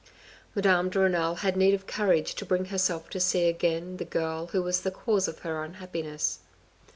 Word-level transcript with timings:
Madame 0.55 0.89
de 0.89 0.97
Renal 0.97 1.35
had 1.35 1.55
need 1.55 1.75
of 1.75 1.85
courage 1.85 2.33
to 2.33 2.43
bring 2.43 2.65
herself 2.65 3.07
to 3.07 3.19
see 3.19 3.47
again 3.47 3.97
the 3.97 4.03
girl 4.03 4.47
who 4.47 4.63
was 4.63 4.81
the 4.81 4.89
cause 4.89 5.27
of 5.27 5.37
her 5.41 5.63
unhappiness. 5.63 6.39